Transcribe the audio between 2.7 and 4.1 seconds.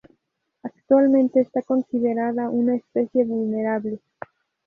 especie vulnerable.